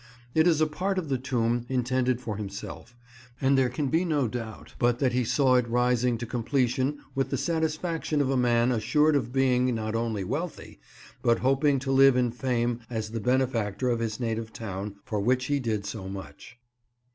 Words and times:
It 0.33 0.47
is 0.47 0.59
a 0.61 0.65
part 0.65 0.97
of 0.97 1.09
the 1.09 1.19
tomb 1.19 1.63
intended 1.69 2.19
for 2.19 2.35
himself, 2.37 2.95
and 3.39 3.55
there 3.55 3.69
can 3.69 3.89
be 3.89 4.03
no 4.03 4.27
doubt 4.27 4.73
but 4.79 4.97
that 4.97 5.13
he 5.13 5.23
saw 5.23 5.57
it 5.57 5.69
rising 5.69 6.17
to 6.17 6.25
completion 6.25 6.97
with 7.13 7.29
the 7.29 7.37
satisfaction 7.37 8.19
of 8.19 8.31
a 8.31 8.35
man 8.35 8.71
assured 8.71 9.15
of 9.15 9.31
being 9.31 9.75
not 9.75 9.93
only 9.93 10.23
wealthy, 10.23 10.79
but 11.21 11.37
hoping 11.45 11.77
to 11.81 11.91
live 11.91 12.15
in 12.17 12.31
fame 12.31 12.79
as 12.89 13.11
the 13.11 13.19
benefactor 13.19 13.89
of 13.89 13.99
his 13.99 14.19
native 14.19 14.51
town, 14.51 14.95
for 15.05 15.19
which 15.21 15.45
he 15.45 15.59
did 15.59 15.85
so 15.85 16.09
much. 16.09 16.57